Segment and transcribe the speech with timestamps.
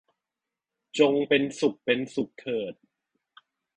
[0.99, 2.73] จงเป็นสุขเป็นสุขเถิด